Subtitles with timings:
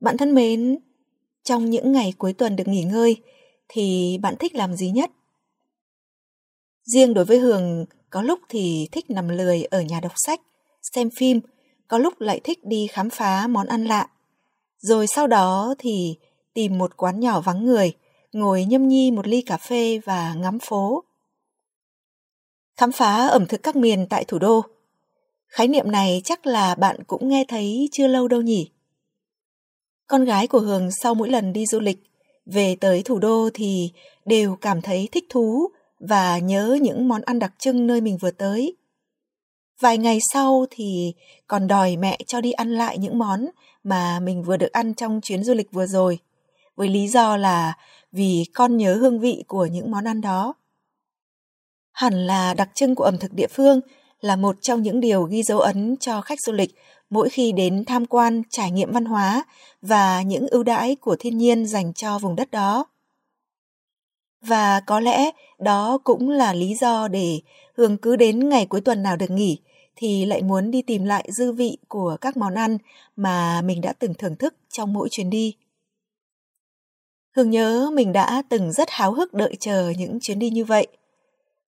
[0.00, 0.78] Bạn thân mến,
[1.44, 3.16] trong những ngày cuối tuần được nghỉ ngơi
[3.68, 5.10] thì bạn thích làm gì nhất?
[6.84, 10.40] Riêng đối với Hường, có lúc thì thích nằm lười ở nhà đọc sách,
[10.82, 11.40] xem phim,
[11.88, 14.08] có lúc lại thích đi khám phá món ăn lạ.
[14.78, 16.16] Rồi sau đó thì
[16.54, 17.92] tìm một quán nhỏ vắng người,
[18.32, 21.04] ngồi nhâm nhi một ly cà phê và ngắm phố.
[22.76, 24.62] Khám phá ẩm thực các miền tại thủ đô–
[25.56, 28.70] Khái niệm này chắc là bạn cũng nghe thấy chưa lâu đâu nhỉ?
[30.08, 31.98] Con gái của Hường sau mỗi lần đi du lịch,
[32.46, 33.90] về tới thủ đô thì
[34.24, 35.68] đều cảm thấy thích thú
[35.98, 38.76] và nhớ những món ăn đặc trưng nơi mình vừa tới.
[39.80, 41.14] Vài ngày sau thì
[41.46, 43.46] còn đòi mẹ cho đi ăn lại những món
[43.84, 46.18] mà mình vừa được ăn trong chuyến du lịch vừa rồi,
[46.76, 47.74] với lý do là
[48.12, 50.54] vì con nhớ hương vị của những món ăn đó.
[51.92, 53.80] Hẳn là đặc trưng của ẩm thực địa phương
[54.20, 56.74] là một trong những điều ghi dấu ấn cho khách du lịch
[57.10, 59.44] mỗi khi đến tham quan, trải nghiệm văn hóa
[59.82, 62.86] và những ưu đãi của thiên nhiên dành cho vùng đất đó.
[64.40, 67.40] Và có lẽ đó cũng là lý do để
[67.74, 69.58] Hương cứ đến ngày cuối tuần nào được nghỉ
[69.96, 72.78] thì lại muốn đi tìm lại dư vị của các món ăn
[73.16, 75.56] mà mình đã từng thưởng thức trong mỗi chuyến đi.
[77.36, 80.86] Hương nhớ mình đã từng rất háo hức đợi chờ những chuyến đi như vậy–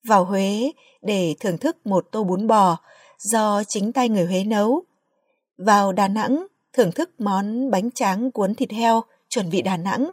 [0.05, 0.73] vào Huế
[1.03, 2.77] để thưởng thức một tô bún bò
[3.19, 4.83] do chính tay người Huế nấu.
[5.59, 10.11] Vào Đà Nẵng thưởng thức món bánh tráng cuốn thịt heo chuẩn vị Đà Nẵng.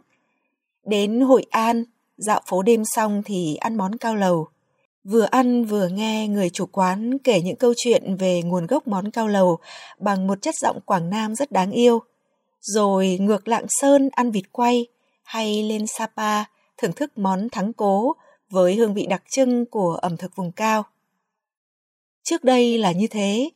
[0.84, 1.84] Đến Hội An,
[2.16, 4.48] dạo phố đêm xong thì ăn món cao lầu.
[5.04, 9.10] Vừa ăn vừa nghe người chủ quán kể những câu chuyện về nguồn gốc món
[9.10, 9.58] cao lầu
[9.98, 12.02] bằng một chất giọng Quảng Nam rất đáng yêu.
[12.60, 14.86] Rồi ngược Lạng Sơn ăn vịt quay
[15.22, 16.44] hay lên Sapa
[16.76, 18.16] thưởng thức món thắng cố
[18.50, 20.82] với hương vị đặc trưng của ẩm thực vùng cao.
[22.22, 23.50] Trước đây là như thế,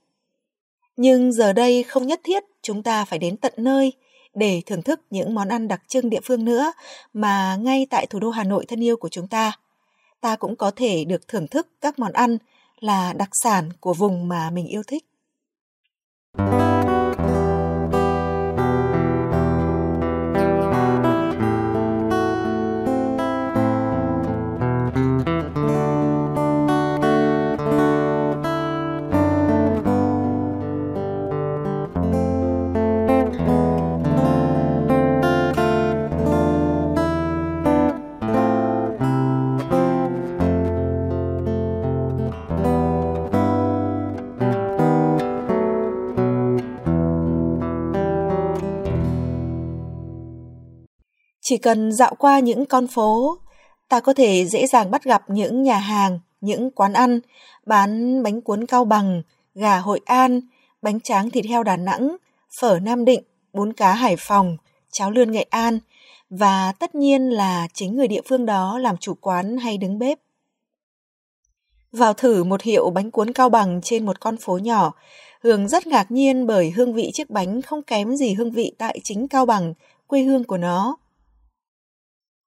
[1.01, 3.93] nhưng giờ đây không nhất thiết chúng ta phải đến tận nơi
[4.35, 6.73] để thưởng thức những món ăn đặc trưng địa phương nữa
[7.13, 9.53] mà ngay tại thủ đô Hà Nội thân yêu của chúng ta,
[10.21, 12.39] ta cũng có thể được thưởng thức các món ăn
[12.81, 15.05] là đặc sản của vùng mà mình yêu thích.
[51.51, 53.39] Chỉ cần dạo qua những con phố,
[53.89, 57.21] ta có thể dễ dàng bắt gặp những nhà hàng, những quán ăn
[57.67, 59.23] bán bánh cuốn cao bằng,
[59.55, 60.41] gà Hội An,
[60.83, 62.17] bánh tráng thịt heo Đà Nẵng,
[62.61, 63.23] phở Nam Định,
[63.53, 64.57] bún cá Hải Phòng,
[64.91, 65.79] cháo lươn Nghệ An
[66.31, 70.19] và tất nhiên là chính người địa phương đó làm chủ quán hay đứng bếp.
[71.93, 74.93] Vào thử một hiệu bánh cuốn cao bằng trên một con phố nhỏ,
[75.43, 79.01] Hương rất ngạc nhiên bởi hương vị chiếc bánh không kém gì hương vị tại
[79.05, 79.75] chính Cao Bằng,
[80.07, 80.97] quê hương của nó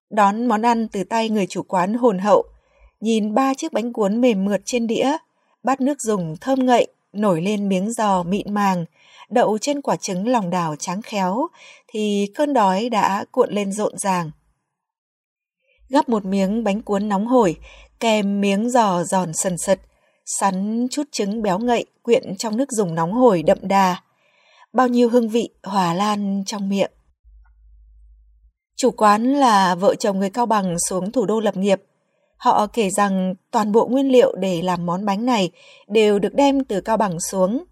[0.09, 2.43] đón món ăn từ tay người chủ quán hồn hậu,
[2.99, 5.17] nhìn ba chiếc bánh cuốn mềm mượt trên đĩa,
[5.63, 8.85] bát nước dùng thơm ngậy, nổi lên miếng giò mịn màng,
[9.29, 11.47] đậu trên quả trứng lòng đào trắng khéo,
[11.87, 14.31] thì cơn đói đã cuộn lên rộn ràng.
[15.89, 17.55] Gắp một miếng bánh cuốn nóng hổi,
[17.99, 19.79] kèm miếng giò giòn sần sật,
[20.25, 24.01] sắn chút trứng béo ngậy quyện trong nước dùng nóng hổi đậm đà.
[24.73, 26.91] Bao nhiêu hương vị hòa lan trong miệng.
[28.75, 31.81] Chủ quán là vợ chồng người Cao Bằng xuống thủ đô lập nghiệp.
[32.37, 35.51] Họ kể rằng toàn bộ nguyên liệu để làm món bánh này
[35.87, 37.63] đều được đem từ Cao Bằng xuống.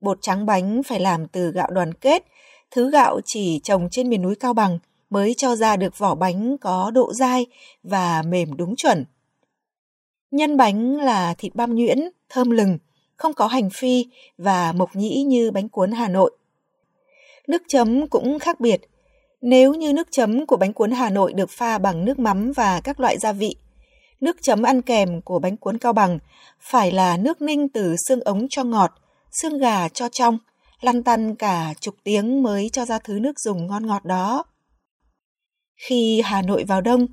[0.00, 2.24] Bột trắng bánh phải làm từ gạo đoàn kết,
[2.70, 4.78] thứ gạo chỉ trồng trên miền núi Cao Bằng
[5.10, 7.46] mới cho ra được vỏ bánh có độ dai
[7.82, 9.04] và mềm đúng chuẩn.
[10.30, 11.98] Nhân bánh là thịt băm nhuyễn,
[12.28, 12.78] thơm lừng,
[13.16, 14.06] không có hành phi
[14.38, 16.36] và mộc nhĩ như bánh cuốn Hà Nội.
[17.48, 18.80] Nước chấm cũng khác biệt,
[19.40, 22.80] nếu như nước chấm của bánh cuốn Hà Nội được pha bằng nước mắm và
[22.80, 23.56] các loại gia vị,
[24.20, 26.18] nước chấm ăn kèm của bánh cuốn Cao Bằng
[26.60, 28.94] phải là nước ninh từ xương ống cho ngọt,
[29.30, 30.38] xương gà cho trong,
[30.80, 34.44] lăn tăn cả chục tiếng mới cho ra thứ nước dùng ngon ngọt đó.
[35.76, 37.06] Khi Hà Nội vào đông,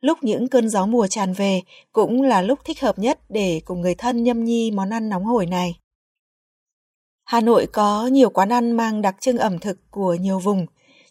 [0.00, 1.62] lúc những cơn gió mùa tràn về
[1.92, 5.24] cũng là lúc thích hợp nhất để cùng người thân nhâm nhi món ăn nóng
[5.24, 5.78] hổi này.
[7.24, 10.66] Hà Nội có nhiều quán ăn mang đặc trưng ẩm thực của nhiều vùng,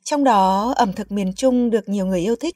[0.10, 2.56] trong đó ẩm thực miền Trung được nhiều người yêu thích.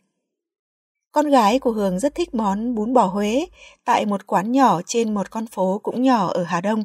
[1.12, 3.46] Con gái của Hường rất thích món bún bò Huế
[3.86, 6.84] tại một quán nhỏ trên một con phố cũng nhỏ ở Hà Đông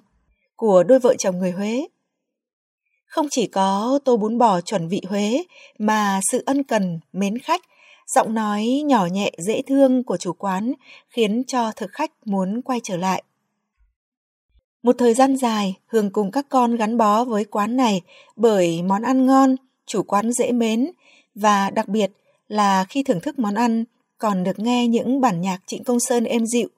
[0.57, 1.89] của đôi vợ chồng người Huế.
[3.07, 5.45] Không chỉ có tô bún bò chuẩn vị Huế
[5.79, 7.63] mà sự ân cần, mến khách,
[8.07, 10.73] giọng nói nhỏ nhẹ dễ thương của chủ quán
[11.09, 13.23] khiến cho thực khách muốn quay trở lại.
[14.83, 18.01] Một thời gian dài, Hương cùng các con gắn bó với quán này
[18.37, 19.57] bởi món ăn ngon,
[19.89, 20.91] chủ quán dễ mến
[21.35, 22.11] và đặc biệt
[22.49, 23.85] là khi thưởng thức món ăn
[24.19, 26.69] còn được nghe những bản nhạc Trịnh Công Sơn êm dịu.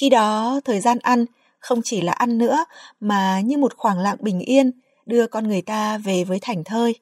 [0.00, 1.24] Khi đó, thời gian ăn
[1.58, 2.64] không chỉ là ăn nữa
[3.00, 4.70] mà như một khoảng lặng bình yên
[5.06, 6.94] đưa con người ta về với thành thơi.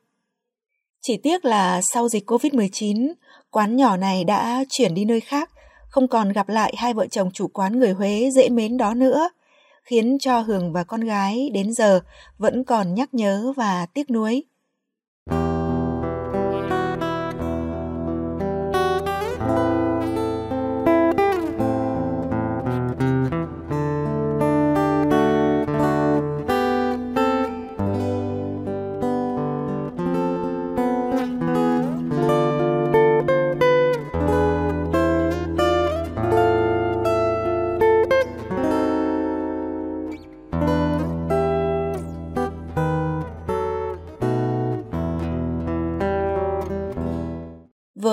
[1.02, 3.12] Chỉ tiếc là sau dịch Covid-19,
[3.50, 5.50] quán nhỏ này đã chuyển đi nơi khác,
[5.88, 9.28] không còn gặp lại hai vợ chồng chủ quán người Huế dễ mến đó nữa,
[9.82, 12.00] khiến cho Hường và con gái đến giờ
[12.38, 14.44] vẫn còn nhắc nhớ và tiếc nuối.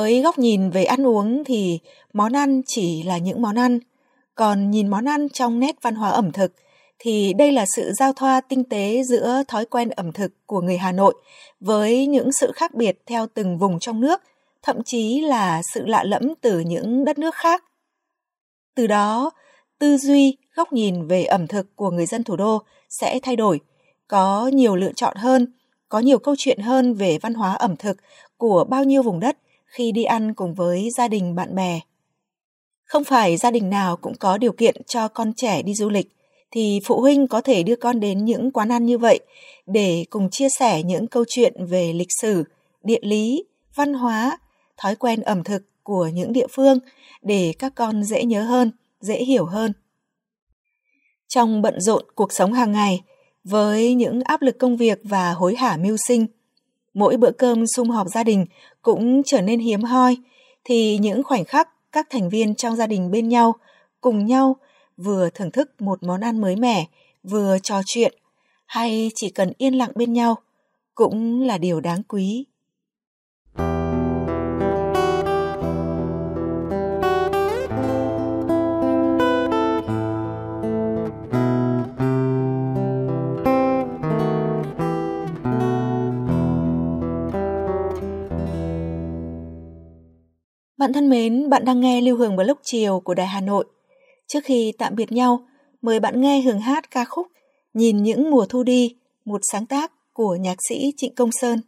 [0.10, 1.80] Với góc nhìn về ăn uống thì
[2.14, 3.80] món ăn chỉ là những món ăn,
[4.36, 6.52] còn nhìn món ăn trong nét văn hóa ẩm thực
[7.00, 10.78] thì đây là sự giao thoa tinh tế giữa thói quen ẩm thực của người
[10.78, 11.14] Hà Nội
[11.60, 14.22] với những sự khác biệt theo từng vùng trong nước,
[14.64, 17.64] thậm chí là sự lạ lẫm từ những đất nước khác.
[18.76, 19.32] Từ đó,
[19.80, 23.60] tư duy, góc nhìn về ẩm thực của người dân thủ đô sẽ thay đổi,
[24.08, 25.54] có nhiều lựa chọn hơn,
[25.90, 27.98] có nhiều câu chuyện hơn về văn hóa ẩm thực
[28.38, 29.38] của bao nhiêu vùng đất
[29.70, 31.80] khi đi ăn cùng với gia đình bạn bè.
[32.84, 36.08] Không phải gia đình nào cũng có điều kiện cho con trẻ đi du lịch,
[36.52, 39.20] thì phụ huynh có thể đưa con đến những quán ăn như vậy
[39.66, 42.44] để cùng chia sẻ những câu chuyện về lịch sử,
[42.84, 43.44] địa lý,
[43.76, 44.38] văn hóa,
[44.78, 46.80] thói quen ẩm thực của những địa phương
[47.22, 48.72] để các con dễ nhớ hơn,
[49.02, 49.74] dễ hiểu hơn.
[51.28, 53.02] Trong bận rộn cuộc sống hàng ngày,
[53.44, 56.28] với những áp lực công việc và hối hả mưu sinh,
[57.00, 58.46] mỗi bữa cơm sum họp gia đình
[58.82, 60.18] cũng trở nên hiếm hoi,
[60.64, 63.56] thì những khoảnh khắc các thành viên trong gia đình bên nhau,
[64.02, 64.56] cùng nhau
[64.98, 66.86] vừa thưởng thức một món ăn mới mẻ,
[67.24, 68.14] vừa trò chuyện,
[68.66, 70.36] hay chỉ cần yên lặng bên nhau,
[70.96, 72.46] cũng là điều đáng quý.
[91.10, 93.66] Thân mến, bạn đang nghe Lưu Hương vào lúc chiều của Đài Hà Nội.
[94.28, 95.48] Trước khi tạm biệt nhau,
[95.82, 97.28] mời bạn nghe Hương hát ca khúc
[97.74, 98.96] Nhìn những mùa thu đi,
[99.26, 101.62] một sáng tác của nhạc sĩ Trịnh Công Sơn.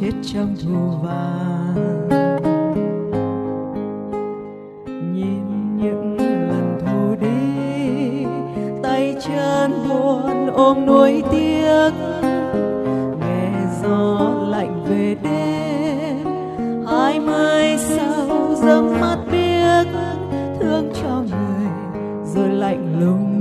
[0.00, 2.08] Chết trong thu vàng
[5.14, 8.24] nhìn những lần thu đi,
[8.82, 11.90] tay chân buồn ôm nuối tiếc.
[13.20, 16.26] Nghe gió lạnh về đêm,
[16.86, 19.86] hai mươi sau dâng mắt biếc.
[20.60, 21.68] Thương cho người
[22.34, 23.35] rồi lạnh lùng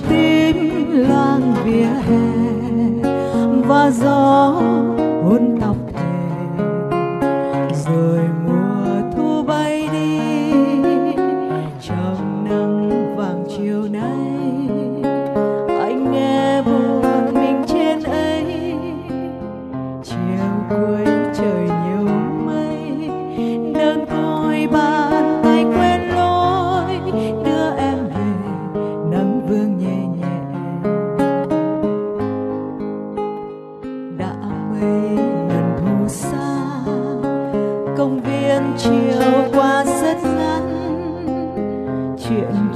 [0.00, 2.46] tim lang vỉa hè
[3.68, 4.62] và gió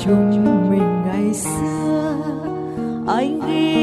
[0.05, 2.17] chung mình ngày xưa.
[3.07, 3.80] Anh ghi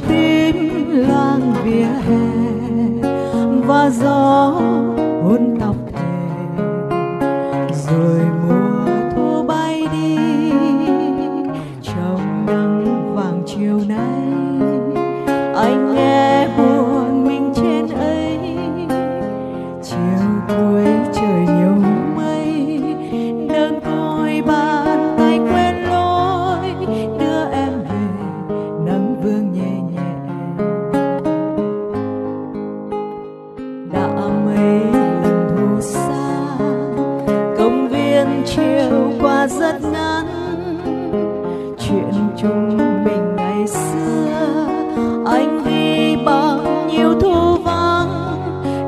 [0.00, 2.26] chiều tím loang vỉa hè
[3.66, 4.60] và gió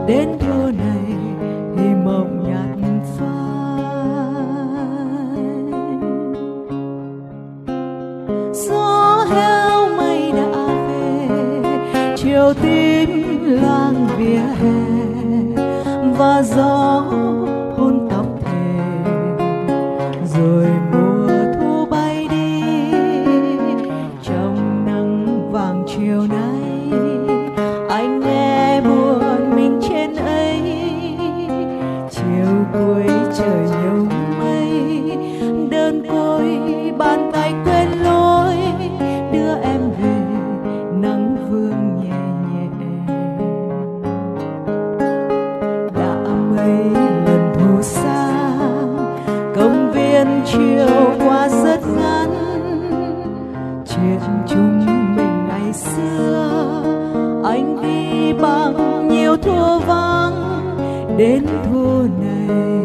[0.08, 1.16] đến thu này
[1.76, 2.78] thì mộng nhạt
[3.18, 3.82] phai.
[8.52, 11.28] Gió heo mây đã về,
[12.16, 14.84] chiều tím loang vỉa hè,
[16.18, 17.04] và gió
[17.76, 18.78] hôn tóc thề.
[20.24, 21.28] Rồi mùa
[21.60, 22.62] thu bay đi,
[24.22, 26.67] trong nắng vàng chiều nay.
[61.18, 62.78] Đến thu này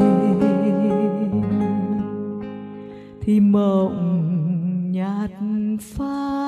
[3.22, 5.32] thì mộng nhạt
[5.82, 6.44] phai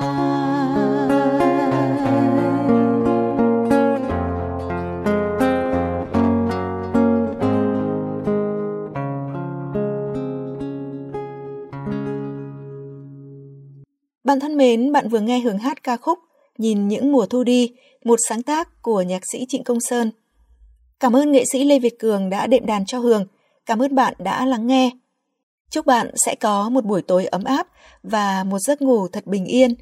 [14.24, 16.18] Bạn thân mến, bạn vừa nghe hướng hát ca khúc
[16.58, 17.74] Nhìn những mùa thu đi,
[18.04, 20.10] một sáng tác của nhạc sĩ Trịnh Công Sơn.
[21.00, 23.26] Cảm ơn nghệ sĩ Lê Việt Cường đã đệm đàn cho Hường.
[23.66, 24.90] Cảm ơn bạn đã lắng nghe.
[25.70, 27.66] Chúc bạn sẽ có một buổi tối ấm áp
[28.02, 29.74] và một giấc ngủ thật bình yên.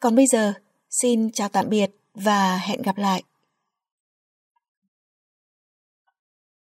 [0.00, 0.52] Còn bây giờ,
[1.02, 3.22] xin chào tạm biệt và hẹn gặp lại.